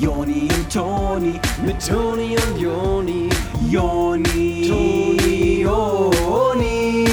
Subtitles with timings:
[0.00, 3.28] Joni und Toni, mit Toni und Joni,
[3.70, 7.04] Joni, Toni, Joni.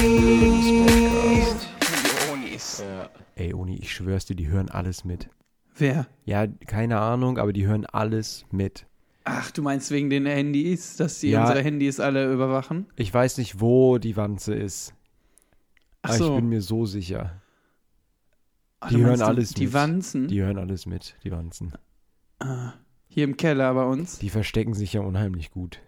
[2.28, 2.82] Jonis.
[3.36, 5.28] Ey, Uni, ich schwör's dir, die hören alles mit.
[5.76, 6.06] Wer?
[6.24, 8.86] Ja, keine Ahnung, aber die hören alles mit.
[9.24, 11.42] Ach, du meinst wegen den Handys, dass die Ja.
[11.42, 12.86] unsere Handys alle überwachen?
[12.96, 14.94] Ich weiß nicht, wo die Wanze ist.
[16.02, 16.28] Ach Aber so.
[16.30, 17.40] ich bin mir so sicher.
[18.80, 19.74] Ach, die hören alles Die mit.
[19.74, 20.26] Wanzen?
[20.28, 21.72] Die hören alles mit, die Wanzen.
[23.08, 24.18] Hier im Keller bei uns.
[24.18, 25.80] Die verstecken sich ja unheimlich gut.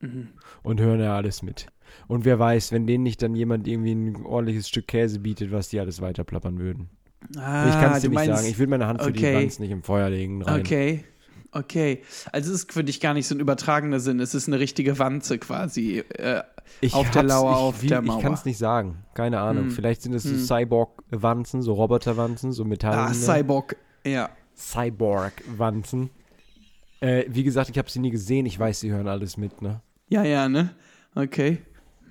[0.00, 0.28] Mhm.
[0.62, 1.66] Und hören ja alles mit.
[2.08, 5.68] Und wer weiß, wenn denen nicht dann jemand irgendwie ein ordentliches Stück Käse bietet, was
[5.68, 6.88] die alles weiterplappern würden.
[7.36, 8.48] Ah, ich kann es dir nicht meinst, sagen.
[8.48, 9.36] Ich will meine Hand für die okay.
[9.36, 10.42] Wanzen nicht im Feuer legen.
[10.42, 10.60] Rein.
[10.60, 11.04] Okay.
[11.52, 12.02] Okay.
[12.32, 14.20] Also es ist für dich gar nicht so ein übertragener Sinn.
[14.20, 15.98] Es ist eine richtige Wanze quasi.
[16.18, 16.42] Äh,
[16.80, 18.22] Ich Auf der Lauer, ich, auf wie- der Ich Mauer.
[18.22, 19.04] kann es nicht sagen.
[19.14, 19.64] Keine Ahnung.
[19.64, 19.70] Hm.
[19.70, 20.38] Vielleicht sind es so Hm.
[20.38, 22.94] Cyborg-Wanzen, so Roboter-Wanzen, so Metall.
[22.96, 23.76] ah, Cyborg.
[24.06, 24.30] Ja.
[24.56, 26.10] Cyborg-Wanzen.
[27.00, 28.46] Äh, wie gesagt, ich habe sie nie gesehen.
[28.46, 29.80] Ich weiß, sie hören alles mit, ne?
[30.08, 30.74] Ja, ja, ne?
[31.14, 31.58] Okay.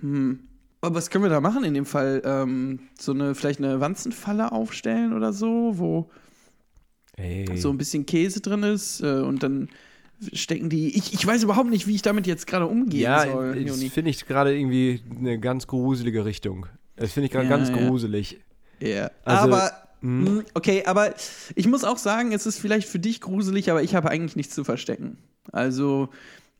[0.02, 0.40] Hm.
[0.82, 2.22] Aber was können wir da machen in dem Fall?
[2.26, 6.10] Ähm, so eine, vielleicht eine Wanzenfalle aufstellen oder so, wo
[7.18, 7.46] Ey.
[7.56, 9.70] so ein bisschen Käse drin ist äh, und dann
[10.34, 10.96] stecken die.
[10.98, 13.56] Ich, ich weiß überhaupt nicht, wie ich damit jetzt gerade umgehen ja, soll.
[13.64, 13.90] das Joni.
[13.90, 16.66] finde ich gerade irgendwie eine ganz gruselige Richtung.
[16.96, 17.78] Das finde ich gerade Ja, ganz ja.
[17.78, 18.40] gruselig.
[18.80, 19.12] Ja.
[19.24, 19.72] Also, aber.
[20.02, 20.24] Hm.
[20.38, 21.14] mh, Okay, aber
[21.56, 24.54] ich muss auch sagen, es ist vielleicht für dich gruselig, aber ich habe eigentlich nichts
[24.56, 25.18] zu verstecken.
[25.52, 26.10] Also,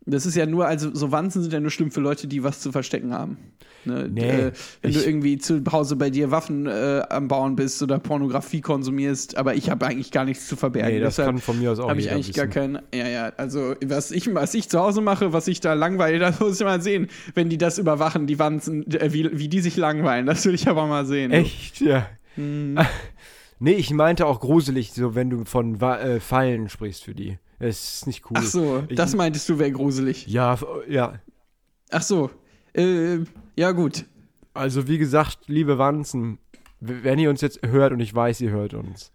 [0.06, 2.60] das ist ja nur, also so Wanzen sind ja nur schlimm für Leute, die was
[2.60, 3.38] zu verstecken haben.
[3.86, 4.08] Ne?
[4.12, 7.98] Nee, äh, wenn du irgendwie zu Hause bei dir Waffen äh, am Bauen bist oder
[7.98, 10.94] Pornografie konsumierst, aber ich habe eigentlich gar nichts zu verbergen.
[10.94, 12.54] Nee, das Deshalb kann von mir aus auch habe ich eigentlich gar wissen.
[12.54, 12.82] keinen.
[12.94, 16.40] Ja, ja, also was ich, was ich zu Hause mache, was ich da langweile, das
[16.40, 19.78] muss ich mal sehen, wenn die das überwachen, die Wanzen, äh, wie, wie die sich
[19.78, 20.26] langweilen.
[20.28, 21.32] Das will ich aber mal sehen.
[21.32, 21.82] Echt?
[21.82, 22.08] Ja.
[22.36, 22.78] Hm.
[23.64, 27.38] Nee, ich meinte auch gruselig, so wenn du von äh, Fallen sprichst für die.
[27.60, 28.38] Das ist nicht cool.
[28.40, 30.26] Ach so, Ich- das meintest du wäre gruselig.
[30.26, 30.58] Ja,
[30.90, 31.14] ja.
[31.92, 32.32] Ach so,
[32.74, 33.20] äh,
[33.56, 34.06] ja gut.
[34.56, 36.40] Also wie gesagt, liebe Wanzen,
[36.80, 39.12] wenn ihr uns jetzt hört und ich weiß, ihr hört uns,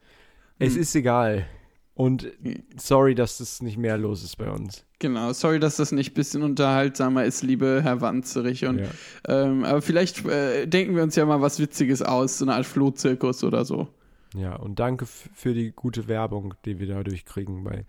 [0.61, 0.81] es Hm.
[0.81, 1.47] ist egal.
[1.95, 2.63] Und Hm.
[2.77, 4.85] sorry, dass das nicht mehr los ist bei uns.
[5.01, 8.65] Genau, sorry, dass das nicht ein bisschen unterhaltsamer ist, liebe Herr Wanzerich.
[8.67, 8.87] Und, Ja.
[9.29, 12.67] ähm, aber vielleicht äh, denken wir uns ja mal was Witziges aus, so eine Art
[12.67, 13.89] Flohzirkus oder so.
[14.37, 17.85] Ja, und danke für die gute Werbung, die wir dadurch kriegen bei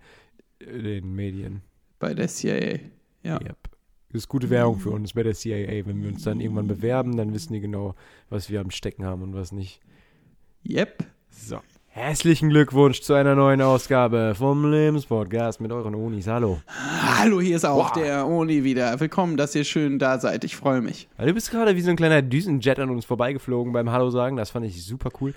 [0.60, 1.62] äh, den Medien.
[1.98, 2.78] Bei der CIA.
[3.22, 3.40] Ja.
[3.40, 3.56] Yep.
[4.10, 5.84] Das ist gute Werbung für uns bei der CIA.
[5.86, 7.94] Wenn wir uns dann irgendwann bewerben, dann wissen die genau,
[8.30, 9.80] was wir am Stecken haben und was nicht.
[10.66, 11.04] Yep.
[11.30, 11.58] So.
[11.88, 16.28] Herzlichen Glückwunsch zu einer neuen Ausgabe vom Lebenspodcast mit euren Onis.
[16.28, 16.60] Hallo.
[16.68, 17.92] Hallo, hier ist auch Wow.
[17.92, 18.98] der Oni wieder.
[19.00, 20.44] Willkommen, dass ihr schön da seid.
[20.44, 21.08] Ich freue mich.
[21.18, 24.36] Du bist gerade wie so ein kleiner Düsenjet an uns vorbeigeflogen beim Hallo sagen.
[24.36, 25.34] Das fand ich super cool.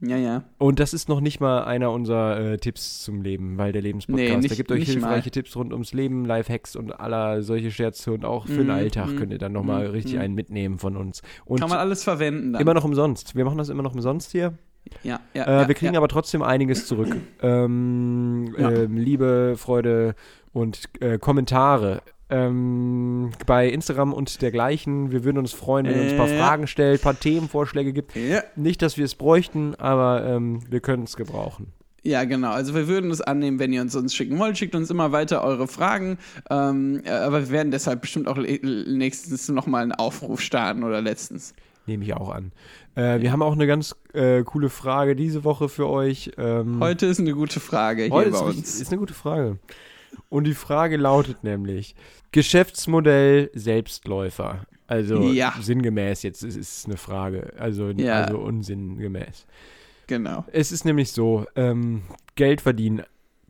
[0.00, 0.44] Ja, ja.
[0.58, 4.28] Und das ist noch nicht mal einer unserer äh, Tipps zum Leben, weil der Lebenspodcast,
[4.30, 5.30] Nee, nicht- der gibt euch hilfreiche mal.
[5.30, 9.08] Tipps rund ums Leben, Lifehacks und aller solche Scherze und auch für den Mhm, Alltag
[9.10, 10.20] mhm, könnt ihr dann nochmal mhm, richtig mhm.
[10.20, 11.22] einen mitnehmen von uns.
[11.46, 12.62] Und Kann man alles verwenden dann.
[12.62, 13.34] immer noch umsonst.
[13.36, 14.54] Wir machen das immer noch umsonst hier.
[15.02, 15.98] Ja, ja, Äh, ja, wir kriegen ja.
[16.00, 17.16] aber trotzdem einiges zurück.
[17.42, 18.70] ähm, Ja.
[18.70, 20.14] ähm, Liebe, Freude
[20.52, 22.02] und äh, Kommentare.
[22.30, 25.10] Ähm, bei Instagram und dergleichen.
[25.12, 26.38] Wir würden uns freuen, wenn ihr uns ein paar Äh.
[26.38, 28.16] Fragen stellt, ein paar Themenvorschläge gibt.
[28.16, 28.42] Ja.
[28.56, 31.72] Nicht, dass wir es bräuchten, aber ähm, wir können es gebrauchen.
[32.02, 32.50] Ja, genau.
[32.52, 34.58] Also wir würden es annehmen, wenn ihr uns uns schicken wollt.
[34.58, 36.18] Schickt uns immer weiter eure Fragen.
[36.50, 41.54] Ähm, äh, aber wir werden deshalb bestimmt auch nächstens nochmal einen Aufruf starten oder letztens.
[41.86, 42.52] Nehme ich auch an.
[42.94, 46.32] Äh, wir haben auch eine ganz äh, coole Frage diese Woche für euch.
[46.38, 48.80] Ähm, Heute ist eine gute Frage hier heute bei ist, uns.
[48.80, 49.58] ist eine gute Frage.
[50.28, 51.94] Und die Frage lautet nämlich:
[52.32, 54.66] Geschäftsmodell Selbstläufer.
[54.86, 55.54] Also Ja.
[55.60, 58.24] sinngemäß, jetzt ist es eine Frage, also, Ja.
[58.24, 59.46] also unsinngemäß.
[60.06, 60.44] Genau.
[60.52, 62.02] Es ist nämlich so, ähm,
[62.36, 63.02] Geld verdienen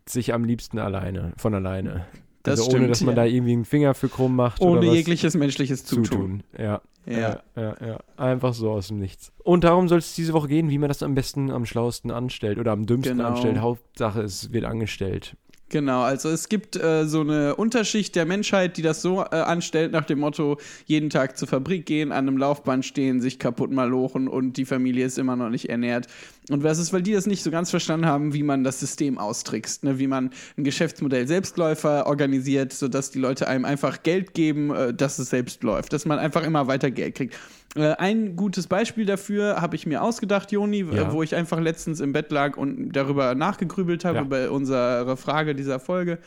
[0.07, 2.07] sich am liebsten alleine, von alleine.
[2.45, 3.23] Das also ohne, stimmt, dass man ja.
[3.23, 6.05] da irgendwie einen Finger für krumm macht oder Ohne jegliches menschliches Zutun.
[6.05, 6.43] zutun.
[6.59, 6.81] Ja.
[7.07, 7.19] Ja.
[7.19, 7.99] Ja, ja, ja.
[8.17, 9.33] Einfach so aus dem Nichts.
[9.43, 12.59] Und darum soll es diese Woche gehen, wie man das am besten, am schlausten anstellt
[12.59, 13.31] oder am dümmsten Genau.
[13.31, 13.59] anstellt.
[13.59, 15.37] Hauptsache, es wird angestellt.
[15.71, 19.93] Genau, also es gibt äh, so eine Unterschicht der Menschheit, die das so äh, anstellt,
[19.93, 24.29] nach dem Motto, jeden Tag zur Fabrik gehen, an einem Laufband stehen, sich kaputt malochen
[24.29, 26.07] und die Familie ist immer noch nicht ernährt.
[26.51, 29.17] Und was ist, weil die das nicht so ganz verstanden haben, wie man das System
[29.17, 29.99] austrickst, ne?
[29.99, 35.19] wie man ein Geschäftsmodell Selbstläufer organisiert, sodass die Leute einem einfach Geld geben, äh, dass
[35.19, 37.35] es selbst läuft, dass man einfach immer weiter Geld kriegt.
[37.77, 41.09] Äh, ein gutes Beispiel dafür habe ich mir ausgedacht, Joni, Ja.
[41.09, 44.23] äh, wo ich einfach letztens im Bett lag und darüber nachgegrübelt habe, Ja.
[44.23, 46.19] über unsere Frage dieser Folge.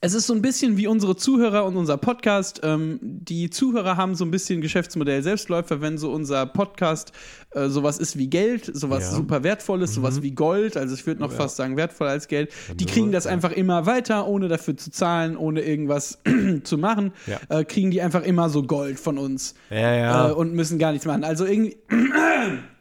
[0.00, 2.60] Es ist so ein bisschen wie unsere Zuhörer und unser Podcast.
[2.64, 7.12] Ähm, die Zuhörer haben so ein bisschen Geschäftsmodell Selbstläufer, wenn so unser Podcast
[7.50, 9.10] äh, sowas ist wie Geld, sowas Ja.
[9.16, 11.36] super wertvolles, sowas wie Gold, also ich würde noch Ja.
[11.36, 12.50] fast sagen wertvoller als Geld.
[12.74, 13.30] Die nur, kriegen das ja.
[13.30, 16.18] einfach immer weiter, ohne dafür zu zahlen, ohne irgendwas
[16.64, 17.12] zu machen,
[17.48, 20.28] äh, kriegen die einfach immer so Gold von uns Ja, ja.
[20.30, 21.22] äh, und müssen gar nichts machen.
[21.24, 21.76] Also irgendwie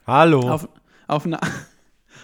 [0.07, 0.39] Hallo.
[0.49, 0.67] auf,
[1.07, 1.39] auf eine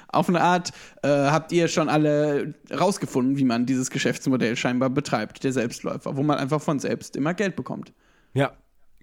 [0.10, 0.72] auf eine Art
[1.04, 6.24] äh, habt ihr schon alle rausgefunden, wie man dieses Geschäftsmodell scheinbar betreibt, der Selbstläufer, wo
[6.24, 7.94] man einfach von selbst immer Geld bekommt.
[8.34, 8.54] Ja,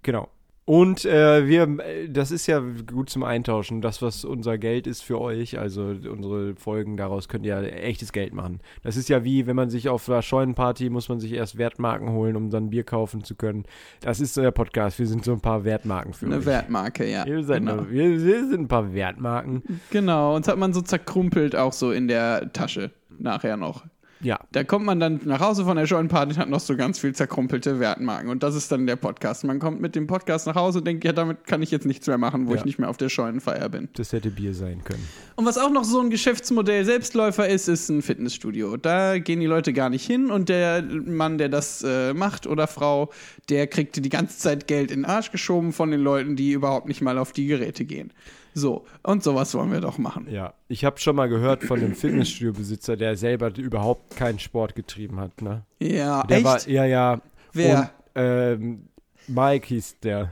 [0.02, 0.28] genau.
[0.66, 3.82] Und äh, wir, äh, das ist ja gut zum Eintauschen.
[3.82, 8.12] Das, was unser Geld ist für euch, also unsere Folgen, daraus könnt ihr ja echtes
[8.12, 8.60] Geld machen.
[8.82, 12.12] Das ist ja wie, wenn man sich auf einer Scheunenparty, muss man sich erst Wertmarken
[12.12, 13.64] holen, um dann Bier kaufen zu können.
[14.00, 14.98] Das ist so der Podcast.
[14.98, 16.46] Wir sind so ein paar Wertmarken für Eine euch.
[16.46, 17.26] Wertmarke, ja.
[17.26, 17.90] Wir sind, genau.
[17.90, 19.62] wir, wir sind ein paar Wertmarken.
[19.90, 23.84] genau, uns hat man so zerkrumpelt auch so in der Tasche nachher noch.
[24.20, 26.98] Ja, Da kommt man dann nach Hause von der Scheunenparty und hat noch so ganz
[26.98, 28.30] viel zerkrumpelte Wertmarken.
[28.30, 29.44] Und das ist dann der Podcast.
[29.44, 32.06] Man kommt mit dem Podcast nach Hause und denkt, ja, damit kann ich jetzt nichts
[32.06, 32.58] mehr machen, wo Ja.
[32.58, 33.88] ich nicht mehr auf der Scheunenfeier bin.
[33.96, 35.06] das hätte Bier sein können.
[35.36, 38.76] Und was auch noch so ein Geschäftsmodell Selbstläufer ist, ist ein Fitnessstudio.
[38.76, 42.66] Da gehen die Leute gar nicht hin und der Mann, der das äh, macht oder
[42.66, 43.10] Frau,
[43.50, 46.86] der kriegt die ganze Zeit Geld in den Arsch geschoben von den Leuten, die überhaupt
[46.88, 48.12] nicht mal auf die Geräte gehen.
[48.56, 50.28] So, und sowas wollen wir doch machen.
[50.30, 55.18] Ja, ich habe schon mal gehört von einem Fitnessstudio-Besitzer, der selber überhaupt keinen Sport getrieben
[55.18, 55.42] hat.
[55.42, 55.62] Ne?
[55.80, 56.46] Ja, Der echt?
[56.46, 57.20] war, ja, ja.
[57.52, 57.78] Wer?
[57.80, 58.88] Und, ähm,
[59.26, 60.30] Mike hieß der.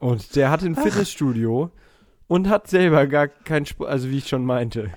[0.00, 1.70] Und der hatte ein Fitnessstudio
[2.28, 4.90] und hat selber gar keinen Sport, also wie ich schon meinte.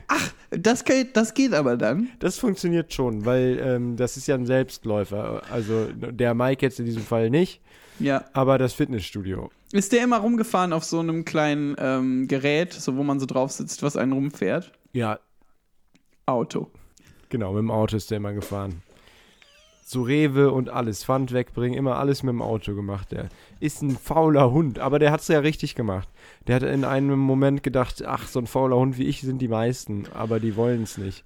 [0.57, 2.09] Das geht, das geht aber dann.
[2.19, 5.43] Das funktioniert schon, weil ähm, das ist ja ein Selbstläufer.
[5.51, 7.61] Also der Mike jetzt in diesem Fall nicht,
[7.99, 8.25] Ja.
[8.33, 9.49] aber das Fitnessstudio.
[9.71, 13.51] Ist der immer rumgefahren auf so einem kleinen ähm, Gerät, so wo man so drauf
[13.51, 14.71] sitzt, was einen rumfährt?
[14.93, 15.19] Ja,
[16.25, 16.71] Auto.
[17.29, 18.81] genau, mit dem Auto ist der immer gefahren.
[19.85, 23.11] Zu Rewe und alles, Pfand wegbringen, immer alles mit dem Auto gemacht.
[23.11, 23.29] Der
[23.59, 26.09] ist ein fauler Hund, aber der hat es ja richtig gemacht.
[26.47, 29.47] Der hat in einem Moment gedacht, ach, so ein fauler Hund wie ich sind die
[29.47, 31.23] meisten, aber die wollen es nicht.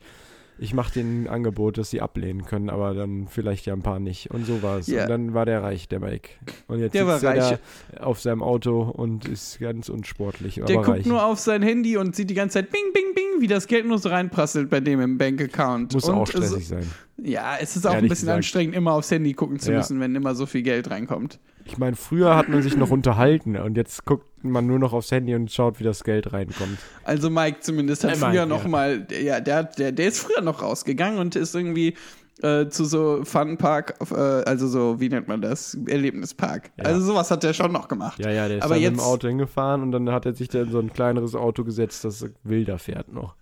[0.61, 3.99] Ich mache denen ein Angebot, das sie ablehnen können, aber dann vielleicht ja ein paar
[3.99, 4.29] nicht.
[4.31, 4.87] Und so war es.
[4.87, 5.03] Ja.
[5.03, 6.29] Und dann war der reich, der Mike.
[6.67, 7.59] Und jetzt Der war sitzt er reich.
[7.95, 11.05] da auf seinem Auto und ist ganz unsportlich, Der guckt reich.
[11.05, 13.85] nur auf sein Handy und sieht die ganze Zeit bing, bing, bing, wie das Geld
[13.87, 15.93] nur so reinprasselt bei dem im Bankaccount.
[15.93, 16.85] Muss und auch stressig sein.
[17.21, 18.37] Ja, es ist auch ein Ehrlich bisschen gesagt.
[18.37, 19.77] anstrengend, immer aufs Handy gucken zu Ja.
[19.77, 21.39] müssen, wenn immer so viel Geld reinkommt.
[21.71, 25.11] Ich meine, früher hat man sich noch unterhalten und jetzt guckt man nur noch aufs
[25.11, 26.79] Handy und schaut, wie das Geld reinkommt.
[27.03, 28.69] Also Mike zumindest hat Äh, früher Mike, noch ja.
[28.69, 31.95] mal, ja, der, hat- der, der ist früher noch rausgegangen und ist irgendwie
[32.41, 35.77] äh, zu so Funpark, äh, also so, wie nennt man das?
[35.87, 36.71] Erlebnispark.
[36.77, 36.85] Ja.
[36.85, 38.17] Also sowas hat der schon noch gemacht.
[38.19, 40.33] Ja, ja, der ist Aber dann jetzt- mit dem Auto hingefahren und dann hat er
[40.33, 43.35] sich da in so ein kleineres Auto gesetzt, das wilder fährt noch.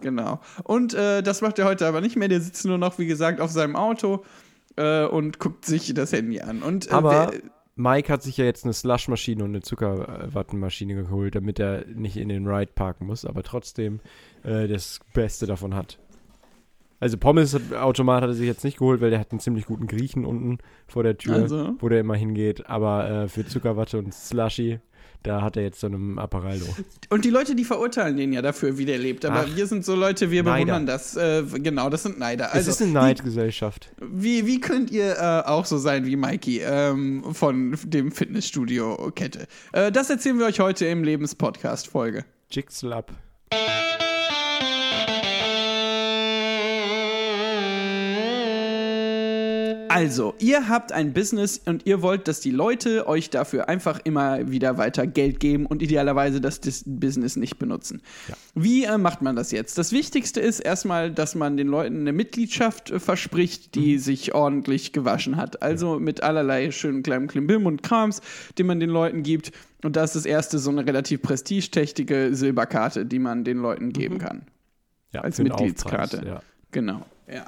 [0.00, 0.40] Genau.
[0.64, 2.28] Und äh, das macht er heute aber nicht mehr.
[2.28, 4.24] Der sitzt nur noch, wie gesagt, auf seinem Auto
[4.76, 6.62] äh, und guckt sich das Handy an.
[6.62, 7.40] Und, äh, Aber wer-
[7.76, 12.28] Mike hat sich ja jetzt eine Slushmaschine und eine Zuckerwattenmaschine geholt, damit er nicht in
[12.28, 14.00] den Ride parken muss, aber trotzdem
[14.44, 15.98] äh, das Beste davon hat.
[17.00, 20.24] Also Pommes-Automat hat er sich jetzt nicht geholt, weil der hat einen ziemlich guten Griechen
[20.24, 21.74] unten vor der Tür, Also.
[21.80, 22.66] wo der immer hingeht.
[22.70, 24.78] Aber äh, für Zuckerwatte und Slushy,
[25.24, 26.66] da hat er jetzt so einen Apparello.
[27.08, 29.24] Und die Leute, die verurteilen den ja dafür, wie der lebt.
[29.24, 29.56] Aber Ach.
[29.56, 30.64] wir sind so Leute, wir Neider.
[30.66, 31.16] bewundern das.
[31.16, 32.52] Äh, genau, das sind Neider.
[32.52, 33.90] Also, es ist eine Neidgesellschaft.
[34.00, 39.46] Wie, wie könnt ihr äh, auch so sein wie Mikey ähm, von dem Fitnessstudio-Kette?
[39.72, 42.24] Äh, das erzählen wir euch heute im Lebenspodcast-Folge.
[42.50, 43.12] Jigslap.
[49.94, 54.50] Also, ihr habt ein Business und ihr wollt, dass die Leute euch dafür einfach immer
[54.50, 58.02] wieder weiter Geld geben und idealerweise das Business nicht benutzen.
[58.56, 59.78] Wie äh, macht man das jetzt?
[59.78, 64.92] Das Wichtigste ist erstmal, dass man den Leuten eine Mitgliedschaft äh, verspricht, die sich ordentlich
[64.92, 65.62] gewaschen hat.
[65.62, 68.20] Also mit allerlei schönen kleinen Klimbim und Krams,
[68.58, 69.52] den man den Leuten gibt.
[69.84, 74.18] Und das ist das erste so eine relativ prestigeträchtige Silberkarte, die man den Leuten geben
[74.18, 74.42] kann.
[75.12, 76.20] Ja, Als Mitgliedskarte.
[76.26, 76.42] Ja.
[76.72, 77.06] Genau.
[77.32, 77.46] Ja.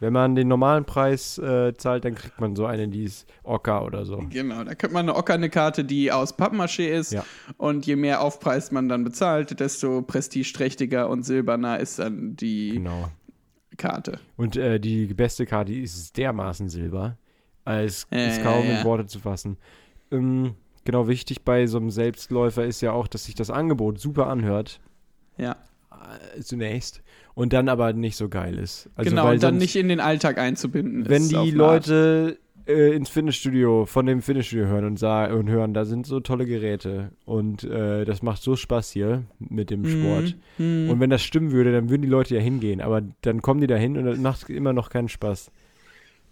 [0.00, 3.84] Wenn man den normalen Preis äh, zahlt, dann kriegt man so eine, die ist Ocker
[3.84, 4.22] oder so.
[4.30, 7.12] Genau, da kriegt man eine ockerne Karte, die aus Pappmaché ist.
[7.12, 7.24] Ja.
[7.56, 13.08] Und je mehr Aufpreis man dann bezahlt, desto prestigeträchtiger und silberner ist dann die Genau.
[13.76, 14.20] Karte.
[14.36, 17.16] Und äh, die beste Karte ist dermaßen Silber,
[17.64, 18.78] als Ja, ist kaum ja.
[18.78, 19.56] in Worte zu fassen.
[20.12, 24.26] Ähm, genau, wichtig bei so einem Selbstläufer ist ja auch, dass sich das Angebot super
[24.28, 24.80] anhört,
[25.36, 25.56] Ja,
[26.40, 27.02] zunächst,
[27.34, 28.88] und dann aber nicht so geil ist.
[28.96, 31.08] Also, genau, und dann sonst- nicht in den Alltag einzubinden.
[31.08, 31.50] wenn ist auf die.
[31.50, 36.20] Leute äh, ins Fitnessstudio, von dem Fitnessstudio hören und, sa- und hören, da sind so
[36.20, 40.34] tolle Geräte und äh, das macht so Spaß hier mit dem Sport.
[40.58, 40.88] Mhm.
[40.88, 43.66] Und wenn das stimmen würde, dann würden die Leute ja hingehen, aber dann kommen die
[43.66, 45.50] da hin und das macht immer noch keinen Spaß.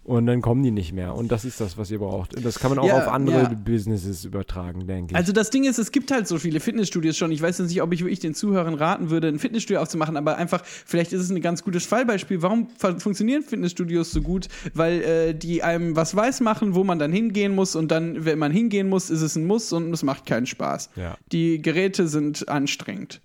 [0.05, 1.15] Und dann kommen die nicht mehr.
[1.15, 2.35] Und das ist das, was ihr braucht.
[2.35, 3.53] Und das kann man auch Ja, auf andere ja.
[3.53, 5.15] Businesses übertragen, denke ich.
[5.15, 7.31] Also das Ding ist, es gibt halt so viele Fitnessstudios schon.
[7.31, 10.35] Ich weiß jetzt nicht, ob ich wirklich den Zuhörern raten würde, ein Fitnessstudio aufzumachen, aber
[10.35, 12.41] einfach, vielleicht ist es ein ganz gutes Fallbeispiel.
[12.41, 14.49] Warum fu- funktionieren Fitnessstudios so gut?
[14.73, 18.37] Weil äh, die einem was weiß machen, wo man dann hingehen muss und dann, wenn
[18.39, 20.89] man hingehen muss, ist es ein Muss und es macht keinen Spaß.
[20.97, 21.17] Ja.
[21.31, 23.21] Die Geräte sind anstrengend.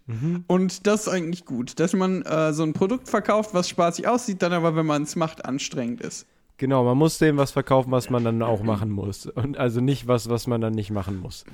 [0.46, 4.42] Und das ist eigentlich gut, dass man äh, so ein Produkt verkauft, was spaßig aussieht,
[4.42, 6.24] dann aber, wenn man es macht, anstrengend ist.
[6.58, 9.26] Genau, man muss dem was verkaufen, was man dann auch machen muss.
[9.26, 11.44] Und also nicht was, was man dann nicht machen muss.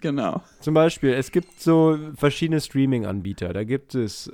[0.00, 0.42] Genau.
[0.60, 3.52] Zum Beispiel, es gibt so verschiedene Streaming-Anbieter.
[3.52, 4.32] Da gibt es,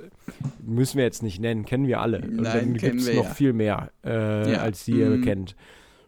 [0.63, 2.19] müssen wir jetzt nicht nennen, kennen wir alle.
[2.21, 3.29] Und Nein, dann gibt es noch ja.
[3.31, 4.59] viel mehr, äh, Ja.
[4.59, 5.23] als die ihr Mhm.
[5.23, 5.55] kennt.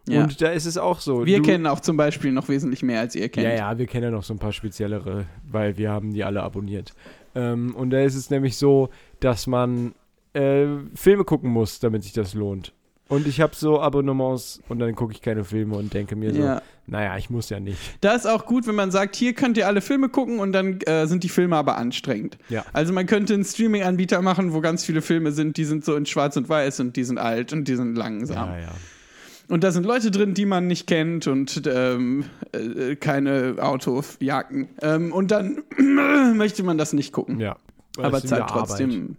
[0.08, 0.24] Ja.
[0.24, 1.26] Und da ist es auch so.
[1.26, 3.46] Wir du, kennen auch zum Beispiel noch wesentlich mehr, als ihr kennt.
[3.48, 6.44] Ja, ja, wir kennen ja noch so ein paar speziellere, weil wir haben die alle
[6.44, 6.94] abonniert.
[7.36, 8.90] Ähm, und da ist es nämlich so,
[9.20, 9.96] dass man
[10.34, 12.74] äh, Filme gucken muss, damit sich das lohnt.
[13.10, 16.42] Und ich habe so Abonnements und dann gucke ich keine Filme und denke mir so,
[16.42, 16.62] Ja.
[16.88, 17.80] naja, ich muss ja nicht.
[18.02, 20.82] Da ist auch gut, wenn man sagt, hier könnt ihr alle Filme gucken und dann
[20.82, 22.38] äh, sind die Filme aber anstrengend.
[22.50, 22.66] Ja.
[22.74, 26.06] Also man könnte einen Streaming-Anbieter machen, wo ganz viele Filme sind, die sind so in
[26.06, 28.50] schwarz und weiß und die sind alt und die sind langsam.
[28.50, 28.68] Ja, ja.
[29.50, 34.68] Und da sind Leute drin, die man nicht kennt und ähm, äh, keine Autojagden.
[34.82, 35.64] Ähm, und dann
[36.36, 37.40] möchte man das nicht gucken.
[37.40, 37.56] ja.
[37.98, 39.16] aber zahlt trotzdem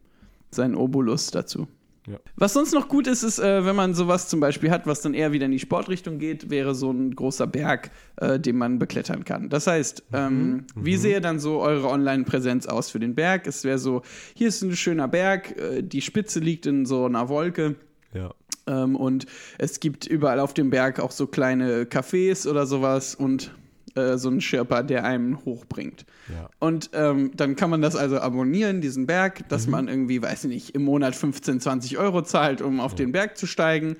[0.50, 1.66] seinen Obolus dazu.
[2.10, 2.18] Ja.
[2.36, 5.14] Was sonst noch gut ist, ist, äh, wenn man sowas zum Beispiel hat, was dann
[5.14, 9.24] eher wieder in die Sportrichtung geht, wäre so ein großer Berg, äh, den man beklettern
[9.24, 9.48] kann.
[9.48, 13.46] Das heißt, ähm, wie sähe dann so eure Online-Präsenz aus für den Berg?
[13.46, 14.02] Es wäre so,
[14.34, 17.76] hier ist ein schöner Berg, äh, die Spitze liegt in so einer Wolke.
[18.14, 18.32] Ja.
[18.66, 19.26] Ähm, und
[19.58, 23.50] es gibt überall auf dem Berg auch so kleine Cafés oder sowas und
[23.94, 26.04] äh, so einen Schirper, der einen hochbringt.
[26.28, 26.48] Ja.
[26.58, 30.50] Und ähm, dann kann man das also abonnieren, diesen Berg, dass man irgendwie, weiß ich
[30.50, 33.96] nicht, im Monat 15, 20 Euro zahlt, um auf den Berg zu steigen.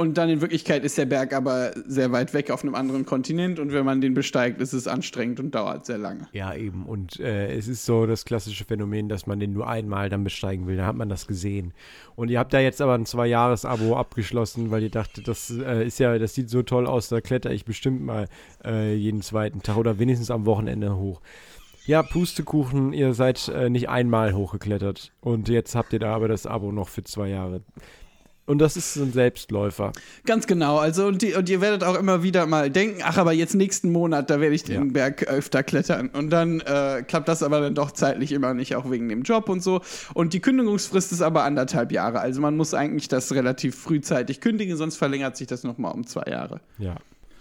[0.00, 3.58] Und dann in Wirklichkeit ist der Berg aber sehr weit weg auf einem anderen Kontinent
[3.58, 6.26] und wenn man den besteigt, ist es anstrengend und dauert sehr lange.
[6.32, 6.86] Ja, eben.
[6.86, 10.66] Und äh, es ist so das klassische Phänomen, dass man den nur einmal dann besteigen
[10.66, 10.78] will.
[10.78, 11.74] Da hat man das gesehen.
[12.16, 15.98] Und ihr habt da jetzt aber ein Zwei-Jahres-Abo abgeschlossen, weil ihr dachtet, das äh, ist
[15.98, 18.26] ja, das sieht so toll aus, da kletter ich bestimmt mal
[18.64, 21.20] äh, jeden zweiten Tag oder wenigstens am Wochenende hoch.
[21.84, 25.12] Ja, Pustekuchen, ihr seid äh, nicht einmal hochgeklettert.
[25.20, 27.60] Und jetzt habt ihr da aber das Abo noch für zwei Jahre.
[28.46, 29.92] Und das ist so ein Selbstläufer.
[30.26, 30.78] Ganz genau.
[30.78, 33.92] Also, und, die, und ihr werdet auch immer wieder mal denken, ach, aber jetzt nächsten
[33.92, 34.92] Monat, da werde ich den Ja.
[34.92, 36.08] Berg öfter klettern.
[36.08, 39.48] Und dann äh, klappt das aber dann doch zeitlich immer nicht, auch wegen dem Job
[39.48, 39.82] und so.
[40.14, 42.18] Und die Kündigungsfrist ist aber anderthalb Jahre.
[42.20, 46.28] Also man muss eigentlich das relativ frühzeitig kündigen, sonst verlängert sich das nochmal um zwei
[46.28, 46.60] Jahre.
[46.78, 46.96] Ja.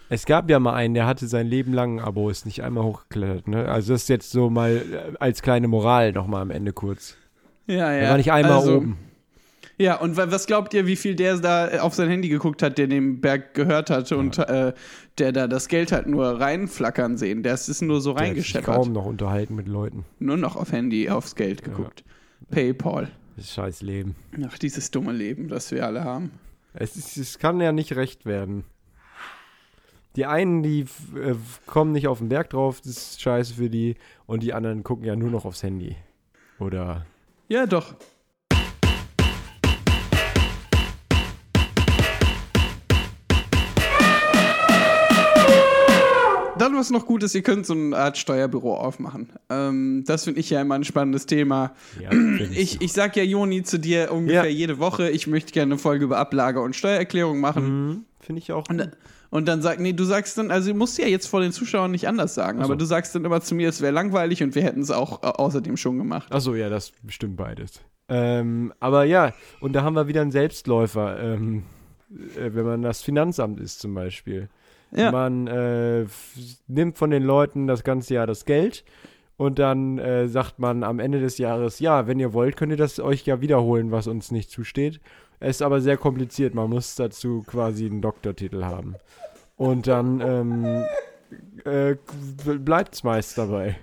[0.10, 2.84] Es gab ja mal einen, der hatte sein Leben lang ein Abo, ist nicht einmal
[2.84, 3.48] hochgeklettert.
[3.48, 3.68] Ne?
[3.68, 7.16] Also das ist jetzt so mal äh, als kleine Moral nochmal am Ende kurz.
[7.68, 7.92] Ja, ja.
[7.92, 8.98] Er war nicht einmal also, oben.
[9.82, 12.62] Ja, und wa- was glaubt ihr, wie viel der da äh, auf sein Handy geguckt
[12.62, 14.74] hat, der den Berg gehört hatte und äh,
[15.18, 17.44] der da das Geld hat nur reinflackern sehen?
[17.44, 18.76] Der ist nur so Der hat sich reingescheppert.
[18.76, 20.04] kaum noch unterhalten mit Leuten.
[20.20, 22.04] Nur noch auf Handy, aufs Geld geguckt.
[22.52, 23.10] Paypal.
[23.38, 24.16] Das scheiß Leben.
[24.46, 26.32] Ach, dieses dumme Leben, das wir alle haben.
[26.74, 28.66] Es, ist, es kann ja nicht recht werden.
[30.18, 30.82] Die einen, die
[31.16, 31.36] äh,
[31.68, 33.96] kommen nicht auf den Berg drauf, das ist scheiße für die.
[34.26, 35.96] Und die anderen gucken ja nur noch aufs Handy.
[36.60, 37.06] Oder
[37.48, 37.96] Ja, doch.
[46.60, 49.30] Dann, was noch gut ist, ihr könnt so eine Art Steuerbüro aufmachen.
[49.50, 51.72] Ähm, das finde ich ja immer ein spannendes Thema.
[52.02, 52.12] ja,
[52.52, 54.50] Ich, ich sag ja Joni zu dir ungefähr Ja.
[54.50, 57.88] jede Woche, ich möchte gerne eine Folge über Ablage und Steuererklärung machen.
[57.88, 58.70] Mhm, Finde ich auch.
[58.70, 58.92] Und, dann-
[59.32, 61.92] und dann sagt, nee, du sagst dann, also du musst ja jetzt vor den Zuschauern
[61.92, 62.72] nicht anders sagen, Ach so.
[62.72, 65.22] aber du sagst dann immer zu mir, es wäre langweilig und wir hätten es auch
[65.24, 66.32] äh, außerdem schon gemacht.
[66.34, 67.80] Achso, ja, das bestimmt beides.
[68.08, 71.20] Ähm, aber ja, und da haben wir wieder einen Selbstläufer.
[71.22, 71.62] Ähm,
[72.36, 74.50] äh, wenn man das Finanzamt ist zum Beispiel.
[74.92, 75.12] Ja.
[75.12, 76.06] Man äh,
[76.68, 78.84] nimmt von den Leuten das ganze Jahr das Geld
[79.38, 82.78] und dann äh, sagt man am Ende des Jahres, ja, wenn ihr wollt, könnt ihr
[82.78, 85.00] das euch ja wiederholen, was uns nicht zusteht.
[85.40, 86.54] Es ist aber sehr kompliziert.
[86.54, 88.96] Man muss dazu quasi einen Doktortitel haben.
[89.56, 90.84] Und dann ähm,
[91.64, 91.96] äh,
[92.60, 93.78] bleibt es meist dabei.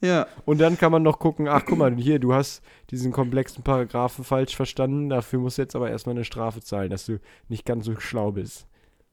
[0.00, 0.26] Ja.
[0.44, 4.24] Und dann kann man noch gucken, ach guck mal, hier, du hast diesen komplexen Paragraphen
[4.24, 7.84] falsch verstanden, dafür musst du jetzt aber erstmal eine Strafe zahlen, dass du nicht ganz
[7.84, 8.66] so schlau bist.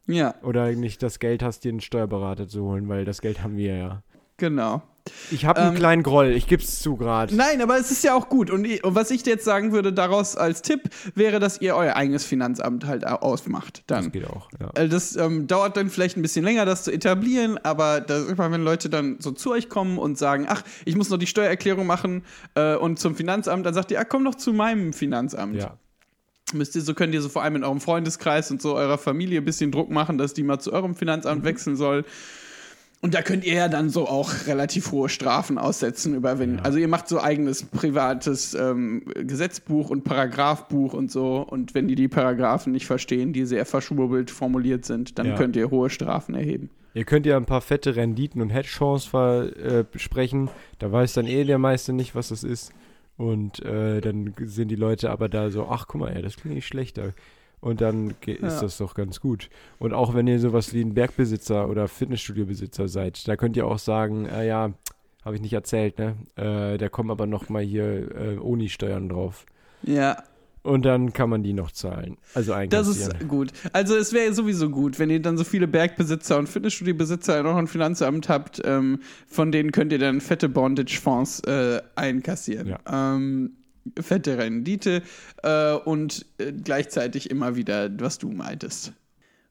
[0.08, 3.58] Ja, Oder nicht das Geld hast, dir einen Steuerberater zu holen, weil das Geld haben
[3.58, 4.04] wir ja.
[4.38, 4.82] genau.
[5.30, 7.36] Ich habe einen Ähm, kleinen Groll, ich geb's zu gerade.
[7.36, 8.50] Nein, aber es ist ja auch gut.
[8.50, 11.96] Und, und was ich dir jetzt sagen würde daraus als Tipp, wäre, dass ihr euer
[11.96, 13.84] eigenes Finanzamt halt au- ausmacht.
[13.86, 14.12] Das Dann.
[14.12, 14.72] geht auch, ja.
[14.74, 18.64] Äh, Das ähm, dauert dann vielleicht ein bisschen länger, das zu etablieren, aber das, wenn
[18.64, 22.24] Leute dann so zu euch kommen und sagen, ach, ich muss noch die Steuererklärung machen
[22.56, 25.58] äh, und zum Finanzamt, dann sagt ihr, ah, komm doch zu meinem Finanzamt.
[25.58, 25.78] ja.
[26.54, 29.40] Müsst ihr, so könnt ihr so vor allem in eurem Freundeskreis und so eurer Familie
[29.42, 32.06] ein bisschen Druck machen, dass die mal zu eurem Finanzamt wechseln soll.
[33.02, 36.60] Und da könnt ihr ja dann so auch relativ hohe Strafen aussetzen über wenn.
[36.60, 41.38] Also ihr macht so eigenes privates ähm, Gesetzbuch und Paragraphbuch und so.
[41.48, 45.36] Und wenn die die Paragraphen nicht verstehen, die sehr verschwurbelt formuliert sind, dann Ja.
[45.36, 46.70] könnt ihr hohe Strafen erheben.
[46.94, 50.50] Ihr könnt ja ein paar fette Renditen und Hedgefonds äh, besprechen.
[50.80, 52.72] Da weiß dann eh der meiste nicht, was das ist.
[53.18, 56.56] Und äh, dann sind die Leute aber da so, ach guck mal, ey, das klingt
[56.56, 57.14] nicht schlechter.
[57.62, 58.62] Und dann ist Ja.
[58.62, 59.50] das doch ganz gut.
[59.80, 63.80] Und auch wenn ihr sowas wie ein Bergbesitzer oder Fitnessstudiobesitzer seid, da könnt ihr auch
[63.80, 64.74] sagen, äh, ja,
[65.24, 66.16] habe ich nicht erzählt, ne?
[66.36, 69.46] Äh, da kommen aber noch mal hier äh, Uni-Steuern drauf.
[69.82, 70.22] Ja,
[70.66, 72.18] Und dann kann man die noch zahlen.
[72.34, 73.22] Also Das einkassieren.
[73.22, 73.52] ist gut.
[73.72, 77.68] Also es wäre sowieso gut, wenn ihr dann so viele Bergbesitzer und Fitnessstudiobesitzer in eurem
[77.68, 82.68] Finanzamt habt, ähm, von denen könnt ihr dann fette Bondage-Fonds äh, einkassieren.
[82.68, 82.80] Ja.
[83.16, 83.52] Ähm,
[84.02, 85.04] fette Rendite
[85.44, 88.94] äh, und äh, gleichzeitig immer wieder, was du meintest.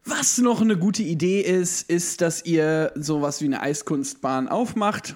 [0.05, 5.15] Was noch eine gute Idee ist, ist, dass ihr sowas wie eine Eiskunstbahn aufmacht.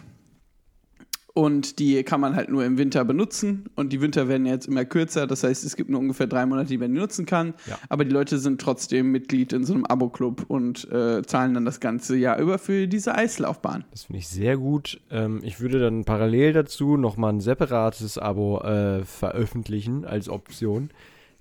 [1.38, 3.66] Und die kann man halt nur im Winter benutzen.
[3.76, 5.28] Und die Winter werden jetzt immer kürzer.
[5.28, 7.54] Das heißt, es gibt nur ungefähr drei Monate, die man die nutzen kann.
[7.68, 7.78] Ja.
[7.88, 11.78] Aber die Leute sind trotzdem Mitglied in so einem Abo-Club und äh, zahlen dann das
[11.78, 13.84] ganze Jahr über für diese Eislaufbahn.
[13.92, 15.00] Das finde ich sehr gut.
[15.12, 20.90] Ähm, ich würde dann parallel dazu nochmal ein separates Abo äh, veröffentlichen als Option.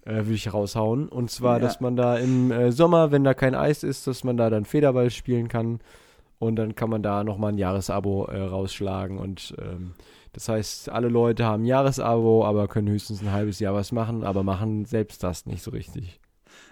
[0.06, 1.10] Äh, würde ich raushauen.
[1.10, 1.60] Und zwar, Ja.
[1.64, 4.64] dass man da im äh, Sommer, wenn da kein Eis ist, dass man da dann
[4.66, 5.80] Federball spielen kann.
[6.40, 9.18] Und dann kann man da nochmal ein Jahresabo äh, rausschlagen.
[9.18, 9.94] Und ähm,
[10.34, 14.24] das heißt, alle Leute haben ein Jahresabo, aber können höchstens ein halbes Jahr was machen,
[14.24, 16.20] aber machen selbst das nicht so richtig.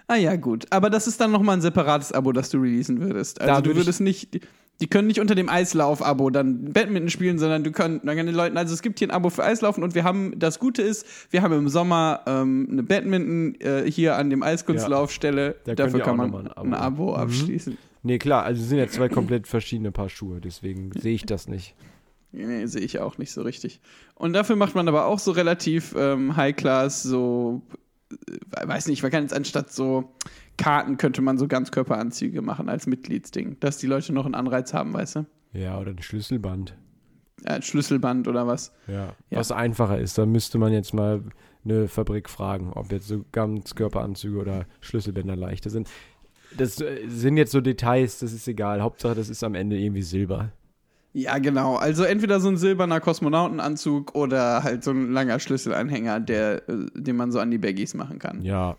[0.08, 0.66] Ah ja, gut.
[0.70, 3.40] Aber das ist dann nochmal ein separates Abo, das du releasen würdest.
[3.40, 4.40] Also Da du würdest nicht.
[4.80, 8.34] Die, können nicht unter dem Eislauf-Abo dann Badminton spielen, sondern du kannst, dann können die
[8.34, 11.06] Leute, also es gibt hier ein Abo für Eislaufen und wir haben, das Gute ist,
[11.30, 15.56] wir haben im Sommer ähm, eine Badminton äh, hier an dem Eiskunstlaufstelle.
[15.64, 17.32] Da könnt Dafür kann man noch mal ein ein Abo, Abo.
[17.32, 17.78] Mhm.
[18.06, 21.48] Nee, klar, also es sind ja zwei komplett verschiedene Paar Schuhe, deswegen sehe ich das
[21.48, 21.74] nicht.
[22.30, 23.80] Nee, sehe ich auch nicht so richtig.
[24.14, 27.62] Und dafür macht man aber auch so relativ ähm, High-Class, so,
[28.12, 30.14] äh, weiß nicht, man kann jetzt anstatt so
[30.56, 34.94] Karten könnte man so Ganzkörperanzüge machen als Mitgliedsding, dass die Leute noch einen Anreiz haben,
[34.94, 35.26] weißt du?
[35.52, 36.76] Ja, oder ein Schlüsselband.
[37.44, 38.72] Ja, ein Schlüsselband oder was.
[38.86, 39.14] Ja.
[39.30, 39.38] Ja.
[39.38, 41.24] Was einfacher ist, da müsste man jetzt mal
[41.64, 45.88] eine Fabrik fragen, ob jetzt so Ganzkörperanzüge oder Schlüsselbänder leichter sind.
[46.56, 48.82] Das äh, sind jetzt so Details, das ist egal.
[48.82, 50.52] Hauptsache, das ist am Ende irgendwie Silber.
[51.12, 51.76] Ja, genau.
[51.76, 57.16] Also entweder so ein silberner Kosmonautenanzug oder halt so ein langer Schlüsselanhänger, der, äh, den
[57.16, 58.42] man so an die Baggies machen kann.
[58.42, 58.76] Ja.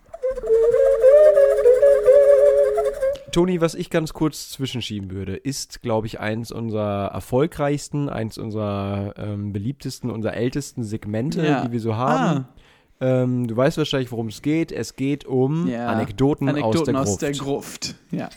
[3.32, 9.14] Toni, was ich ganz kurz zwischenschieben würde, ist, glaube ich, eins unserer erfolgreichsten, eins unserer
[9.18, 11.66] ähm, beliebtesten, unserer ältesten Segmente, Ja.
[11.66, 12.46] die wir so haben.
[12.46, 12.50] Ah,
[13.00, 14.72] Ähm, du weißt wahrscheinlich, worum es geht.
[14.72, 15.88] Es geht um ja.
[15.88, 17.96] Anekdoten, Anekdoten aus der Gruft.
[17.96, 17.96] Gruft.
[18.12, 18.30] Ja.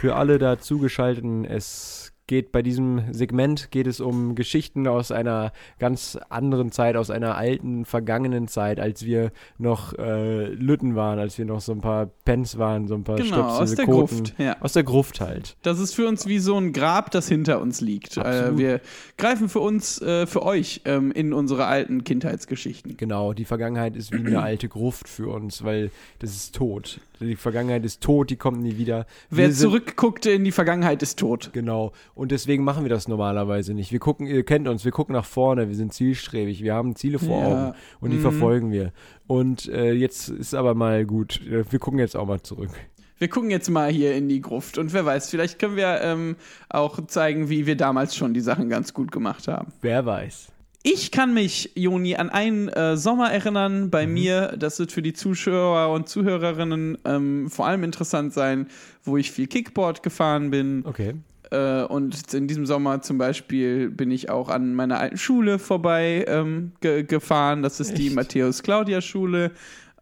[0.00, 1.99] Für alle da zugeschalteten, es
[2.30, 7.36] geht bei diesem Segment geht es um Geschichten aus einer ganz anderen Zeit, aus einer
[7.36, 12.06] alten, vergangenen Zeit, als wir noch äh, Lütten waren, als wir noch so ein paar
[12.24, 14.16] Pens waren, so ein paar Genau, Stöpsel, aus der Koten.
[14.18, 14.34] Gruft.
[14.38, 14.56] Ja.
[14.60, 15.56] Aus der Gruft halt.
[15.62, 18.16] Das ist für uns wie so ein Grab, das hinter uns liegt.
[18.16, 18.80] Äh, wir
[19.18, 22.96] greifen für uns, äh, für euch ähm, in unsere alten Kindheitsgeschichten.
[22.96, 25.90] Genau, die Vergangenheit ist wie eine alte Gruft für uns, weil
[26.20, 27.00] das ist tot.
[27.18, 29.04] Die Vergangenheit ist tot, die kommt nie wieder.
[29.28, 31.50] Wer Wir sind- zurückguckt in die Vergangenheit, ist tot.
[31.52, 31.92] Genau.
[32.20, 33.92] Und deswegen machen wir das normalerweise nicht.
[33.92, 37.18] Wir gucken, ihr kennt uns, wir gucken nach vorne, wir sind zielstrebig, wir haben Ziele
[37.18, 37.46] vor Ja.
[37.46, 38.20] Augen und die Mhm.
[38.20, 38.92] verfolgen wir.
[39.26, 41.40] Und äh, jetzt ist aber mal gut.
[41.46, 42.68] Wir gucken jetzt auch mal zurück.
[43.16, 46.36] Wir gucken jetzt mal hier in die Gruft und wer weiß, vielleicht können wir ähm,
[46.68, 49.72] auch zeigen, wie wir damals schon die Sachen ganz gut gemacht haben.
[49.80, 50.52] Wer weiß.
[50.82, 54.54] Ich kann mich, Joni, an einen äh, Sommer erinnern bei mir.
[54.58, 58.66] Das wird für die Zuschauer und Zuhörerinnen ähm, vor allem interessant sein,
[59.04, 60.82] wo ich viel Kickboard gefahren bin.
[60.86, 61.16] Okay.
[61.50, 66.24] Äh, und in diesem Sommer zum Beispiel bin ich auch an meiner alten Schule vorbei
[66.26, 67.62] ähm, ge gefahren.
[67.62, 68.16] Das ist die Echt?
[68.16, 69.50] Matthäus-Claudia-Schule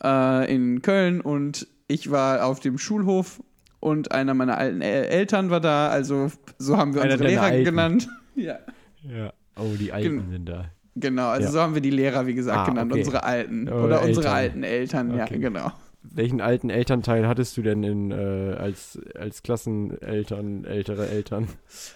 [0.04, 1.20] äh, in Köln.
[1.20, 3.42] Und ich war auf dem Schulhof
[3.80, 5.88] und einer meiner alten El Eltern war da.
[5.88, 7.64] Also so haben wir Einer unsere Lehrer Alten.
[7.64, 8.08] genannt.
[8.36, 8.58] ja.
[9.02, 9.32] Ja.
[9.58, 10.66] Oh, die Alten Gen- sind da.
[10.96, 11.52] Genau, also Ja.
[11.52, 13.00] so haben wir die Lehrer, wie gesagt, Ah, genannt, okay.
[13.00, 13.68] unsere Alten.
[13.68, 14.32] Eure Oder unsere Eltern.
[14.34, 15.38] alten Eltern, ja, Okay.
[15.38, 15.72] genau.
[16.02, 21.48] Welchen alten Elternteil hattest du denn in, äh, als, als Klasseneltern, ältere Eltern?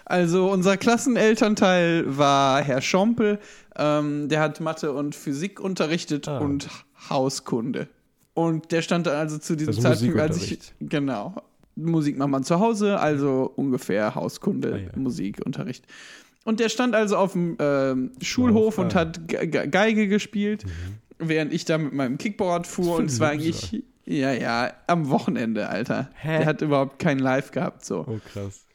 [0.05, 3.39] Also unser Klassenelternteil war Herr Schompel,
[3.75, 6.37] ähm, der hat Mathe und Physik unterrichtet Ah.
[6.39, 6.69] und
[7.09, 7.87] Hauskunde.
[8.33, 10.73] Und der stand dann also zu diesem Also Zeitpunkt, als ich.
[10.79, 11.35] Genau.
[11.75, 14.89] Musik macht man zu Hause, also ungefähr Hauskunde, Ah, ja.
[14.99, 15.85] Musikunterricht.
[16.43, 20.65] Und der stand also auf dem ähm, Schulhof und hat Ge Ge Geige gespielt,
[21.19, 22.97] während ich da mit meinem Kickboard fuhr.
[22.97, 26.09] Und es war eigentlich, ja, ja, am Wochenende, Alter.
[26.15, 26.39] Hä?
[26.39, 28.05] Der hat überhaupt keinen Live gehabt, so.
[28.07, 28.65] Oh, krass.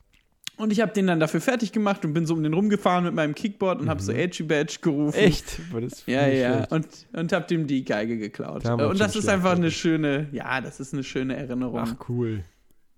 [0.58, 3.14] Und ich habe den dann dafür fertig gemacht und bin so um den rumgefahren mit
[3.14, 5.16] meinem Kickboard und habe so Edgy Badge gerufen.
[5.16, 5.26] Mhm.
[5.26, 5.60] Echt?
[6.06, 6.54] Ja, ja.
[6.54, 6.72] schlecht.
[6.72, 8.64] Und, und hab dem die Geige geklaut.
[8.64, 11.78] Da Und das ist einfach eine schöne, ja, das ist eine schöne Erinnerung.
[11.78, 12.42] Ach, cool.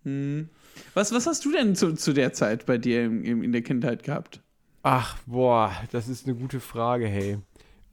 [0.04, 0.48] Hm.
[0.94, 3.60] Was, was hast du denn zu, zu der Zeit bei dir im, im, in der
[3.60, 4.40] Kindheit gehabt?
[4.82, 7.38] Ach, boah, das ist eine gute Frage, hey.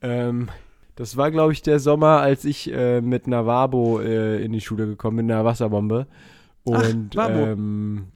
[0.00, 0.48] Ähm,
[0.96, 4.60] das war, glaube ich, der Sommer, als ich äh, mit einer Wabo äh, in die
[4.60, 6.06] Schule gekommen bin, mit einer Wasserbombe.
[6.64, 8.08] Und Ach, ähm,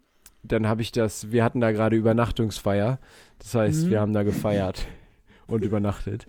[0.42, 2.98] dann habe ich das, wir hatten da gerade Übernachtungsfeier.
[3.38, 3.90] Das heißt, Mhm.
[3.90, 4.86] wir haben da gefeiert
[5.46, 6.26] und übernachtet.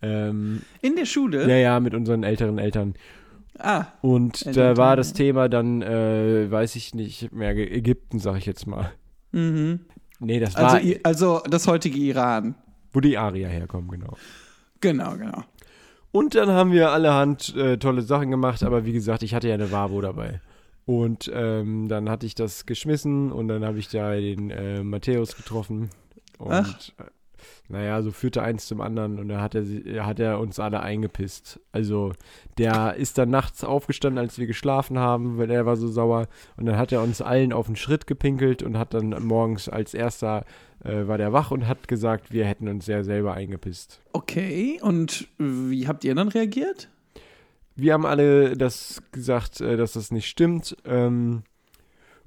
[0.00, 1.48] Ähm, In der Schule?
[1.48, 2.94] ja, ja, mit unseren älteren Eltern.
[3.58, 8.36] Ah, Und Eltern, da war das Thema dann, äh, weiß ich nicht mehr, Ägypten, sag
[8.38, 8.92] ich jetzt mal.
[9.32, 9.80] mhm.
[10.24, 12.54] Nee, das Also, war, I- also das heutige Iran.
[12.92, 14.16] wo die Arier herkommen, genau.
[14.80, 15.42] Genau, genau.
[16.12, 19.54] Und dann haben wir allerhand äh, tolle Sachen gemacht, aber wie gesagt, ich hatte ja
[19.54, 20.40] eine Wabo dabei.
[20.84, 25.36] Und ähm, dann hatte ich das geschmissen und dann habe ich da den äh, Matthäus
[25.36, 25.90] getroffen.
[26.38, 26.78] Und Ach.
[27.68, 31.60] Naja, so führte eins zum anderen und da hat er, hat er uns alle eingepisst.
[31.72, 32.12] Also
[32.58, 36.28] der ist dann nachts aufgestanden, als wir geschlafen haben, weil er war so sauer.
[36.56, 39.94] Und dann hat er uns allen auf den Schritt gepinkelt und hat dann morgens als
[39.94, 40.44] erster
[40.84, 44.00] äh, war der wach und hat gesagt, wir hätten uns sehr selber eingepisst.
[44.12, 46.88] Okay, und wie habt ihr dann reagiert?
[47.74, 50.76] wir haben alle das gesagt, äh, dass das nicht stimmt.
[50.84, 51.42] Ähm,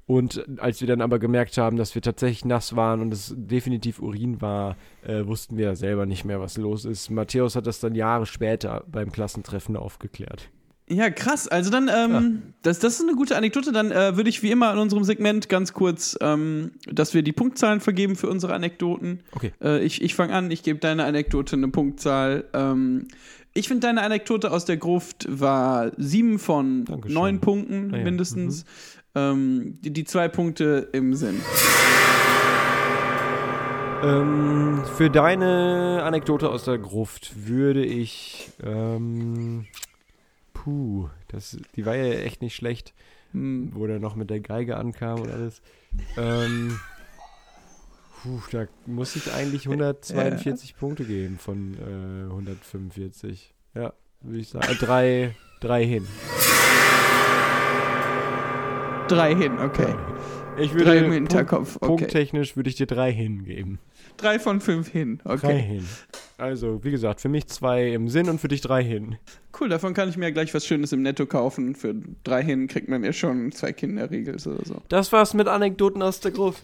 [0.06, 4.00] und als wir dann aber gemerkt haben, dass wir tatsächlich nass waren und es definitiv
[4.00, 7.10] Urin war, äh, wussten wir selber nicht mehr, was los ist.
[7.10, 10.48] Matthäus hat das dann Jahre später beim Klassentreffen aufgeklärt.
[10.88, 11.48] Ja, krass.
[11.48, 13.72] Also dann, ähm, das, das ist eine gute Anekdote.
[13.72, 17.32] Dann äh, würde ich wie immer in unserem Segment ganz kurz, ähm, dass wir die
[17.32, 19.24] Punktzahlen vergeben für unsere Anekdoten.
[19.32, 19.52] Okay.
[19.60, 22.44] Äh, ich ich fange an, ich gebe deiner Anekdote eine Punktzahl.
[22.54, 23.08] Ähm,
[23.52, 27.14] ich finde, deine Anekdote aus der Gruft war sieben von Dankeschön.
[27.14, 28.64] neun Punkten Ah ja, mindestens.
[29.16, 31.40] Ähm, die, die zwei Punkte im Sinn.
[34.02, 38.50] Ähm, für deine Anekdote aus der Gruft würde ich.
[38.62, 39.66] Ähm,
[40.52, 42.92] puh, das, die war ja echt nicht schlecht.
[43.32, 45.62] Hm, wo der noch mit der Geige ankam und alles.
[46.18, 46.78] Ähm,
[48.22, 53.54] puh, da muss ich eigentlich 142 Punkte geben von äh, 145.
[53.74, 54.68] Ja, würde ich sagen.
[54.70, 56.06] Äh, drei, drei hin.
[59.08, 59.94] Drei hin, okay.
[60.58, 61.86] Ich Drei würde im Hinterkopf, okay.
[61.86, 63.78] punkttechnisch würde ich dir drei hingeben.
[64.16, 65.60] Drei von fünf hin, Drei okay.
[65.60, 65.88] hin.
[66.38, 69.16] Also, wie gesagt, für mich zwei im Sinn und für dich drei hin.
[69.58, 71.74] Cool, davon kann ich mir gleich was Schönes im Netto kaufen.
[71.74, 74.76] Für drei hin kriegt man ja schon zwei Kinderriegels oder so.
[74.88, 76.62] Das war's mit Anekdoten aus der Gruft.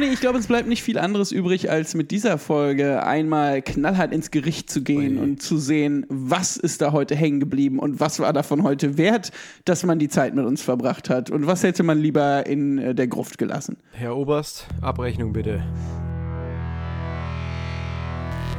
[0.00, 4.14] Juni, ich glaube, es bleibt nicht viel anderes übrig, als mit dieser Folge einmal knallhart
[4.14, 5.22] ins Gericht zu gehen Ui.
[5.22, 9.30] und zu sehen, was ist da heute hängen geblieben und was war davon heute wert,
[9.66, 12.94] dass man die Zeit mit uns verbracht hat und was hätte man lieber in äh,
[12.94, 13.76] der Gruft gelassen.
[13.92, 15.62] Herr Oberst, Abrechnung bitte.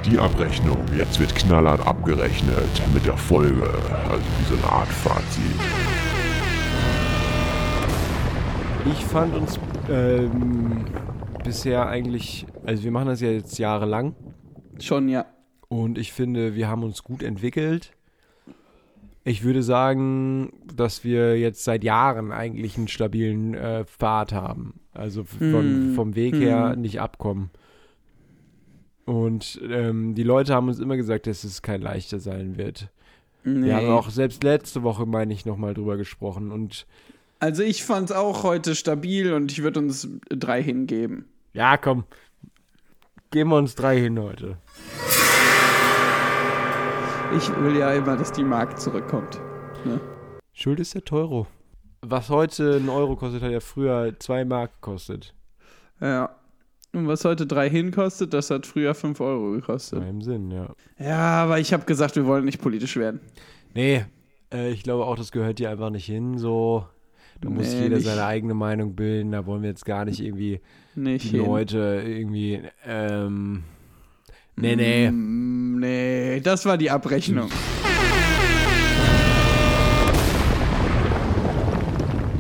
[0.06, 0.78] Die Abrechnung.
[0.96, 3.64] Jetzt wird knallhart abgerechnet mit der Folge.
[3.64, 5.42] Also wie so eine Art Fazit.
[8.86, 10.86] Ich fand uns ähm,
[11.44, 14.16] bisher eigentlich, also wir machen das ja jetzt jahrelang
[14.80, 15.26] Schon, ja.
[15.68, 17.92] und ich finde, wir haben uns gut entwickelt.
[19.24, 24.80] Ich würde sagen, dass wir jetzt seit Jahren eigentlich einen stabilen äh, Pfad haben.
[24.94, 25.94] Also von, Hm.
[25.96, 27.52] vom Weg her nicht abkommen.
[29.06, 32.90] Und ähm, die Leute haben uns immer gesagt, dass es kein leichter sein wird.
[33.44, 33.68] Nee.
[33.68, 36.52] Wir haben auch selbst letzte Woche, meine ich, nochmal drüber gesprochen.
[36.52, 36.88] Und
[37.42, 41.26] also ich fand es auch heute stabil und ich würde uns drei hingeben.
[41.54, 42.06] ja, komm,
[43.32, 44.58] geben wir uns drei hin heute.
[47.36, 49.40] Ich will ja immer, dass die Mark zurückkommt.
[50.54, 51.48] Schuld ist der Teuro.
[52.02, 55.34] Was heute ein Euro kostet, hat ja früher zwei Mark gekostet.
[56.00, 56.36] Ja.
[56.94, 60.00] Und was heute drei hin kostet, das hat früher fünf Euro gekostet.
[60.00, 60.76] In meinem Sinn, ja.
[61.00, 63.22] Ja, aber ich habe gesagt, wir wollen nicht politisch werden.
[63.74, 64.06] Nee,
[64.54, 66.38] äh, ich glaube auch, das gehört hier einfach nicht hin.
[66.38, 66.86] So,
[67.42, 69.32] da muss Nee, jeder nicht- seine eigene Meinung bilden.
[69.32, 70.60] Da wollen wir jetzt gar nicht irgendwie
[70.96, 71.46] Nicht die hin.
[71.46, 72.62] Leute irgendwie.
[72.86, 73.64] Ähm,
[74.56, 75.10] nee, nee.
[75.12, 77.50] Mm, nee, das war die Abrechnung.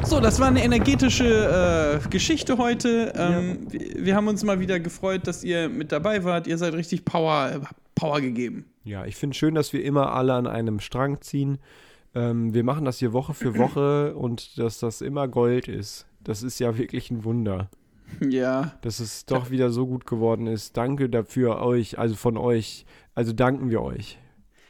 [0.04, 3.14] So, das war eine energetische äh, Geschichte heute.
[3.16, 6.48] Ähm, wir, wir haben uns mal wieder gefreut, dass ihr mit dabei wart.
[6.48, 7.62] Ihr seid richtig Power,
[7.96, 8.66] Power gegeben.
[8.84, 11.60] Ja, ich finde schön, dass wir immer alle an einem Strang ziehen.
[12.14, 16.06] Ähm, wir machen das hier Woche für Woche und dass das immer Gold ist.
[16.24, 17.70] Das ist ja wirklich ein Wunder,
[18.20, 18.74] Ja.
[18.82, 20.78] dass es doch wieder so gut geworden ist.
[20.78, 22.86] Danke dafür euch, also von euch.
[23.16, 24.18] Also danken wir euch.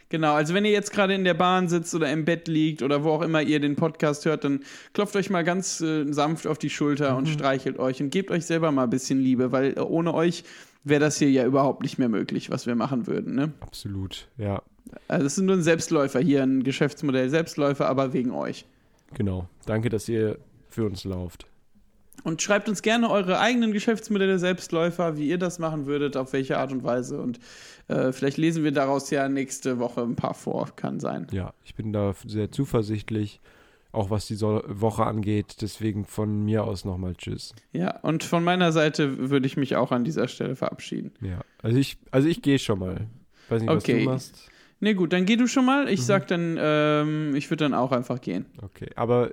[0.09, 3.05] Genau, also wenn ihr jetzt gerade in der Bahn sitzt oder im Bett liegt oder
[3.05, 4.59] wo auch immer ihr den Podcast hört, dann
[4.93, 8.45] klopft euch mal ganz äh, sanft auf die Schulter und streichelt euch und gebt euch
[8.45, 10.43] selber mal ein bisschen Liebe, weil ohne euch
[10.83, 13.35] wäre das hier ja überhaupt nicht mehr möglich, was wir machen würden.
[13.35, 13.53] Ne?
[13.61, 14.61] Absolut, ja,
[15.07, 18.65] Also es ist nur ein Selbstläufer hier, ein Geschäftsmodell Selbstläufer, aber wegen euch.
[19.13, 19.47] genau.
[19.65, 20.37] Danke, dass ihr
[20.69, 21.45] für uns lauft.
[22.23, 26.57] Und schreibt uns gerne eure eigenen Geschäftsmodelle Selbstläufer, wie ihr das machen würdet, auf welche
[26.59, 27.19] Art und Weise.
[27.19, 27.39] Und
[27.87, 31.25] äh, vielleicht lesen wir daraus ja nächste Woche ein paar vor, kann sein.
[31.31, 33.39] Ja, ich bin da sehr zuversichtlich,
[33.91, 35.57] auch was die so Woche angeht.
[35.61, 37.53] Deswegen von mir aus nochmal Tschüss.
[37.71, 41.11] Ja, und von meiner Seite würde ich mich auch an dieser Stelle verabschieden.
[41.21, 43.07] Ja, also ich, also ich gehe schon mal.
[43.49, 44.03] Weiß nicht, was Okay.
[44.03, 44.47] du machst.
[44.81, 45.83] Ne, gut, dann geh du schon mal.
[45.85, 45.91] Mhm.
[45.91, 48.45] Ich sag dann, ähm, ich würde dann auch einfach gehen.
[48.61, 49.31] Okay, aber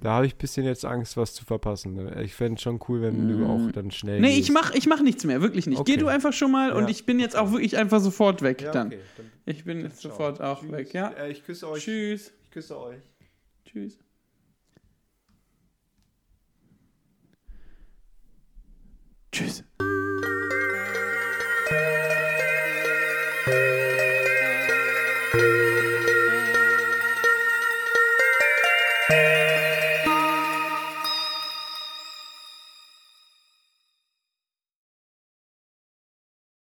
[0.00, 1.94] da habe ich ein bisschen jetzt Angst, was zu verpassen.
[1.94, 2.22] ne?
[2.22, 4.20] Ich fände es schon cool, wenn du auch dann schnell.
[4.20, 4.48] Nee, gehst.
[4.48, 5.78] ich mach, ich mach nichts mehr, wirklich nicht.
[5.78, 5.92] Okay.
[5.94, 6.88] Geh du einfach schon mal und Ja.
[6.90, 8.88] ich bin jetzt auch wirklich einfach sofort weg ja, dann.
[8.88, 10.10] okay, dann Ich bin jetzt ciao.
[10.12, 10.72] sofort auch Tschüss.
[10.72, 11.08] weg, ja.
[11.10, 11.84] Äh, ich küsse euch.
[11.84, 12.32] Tschüss.
[12.44, 13.00] Ich küsse euch.
[13.64, 13.98] Tschüss.
[19.32, 19.64] Tschüss.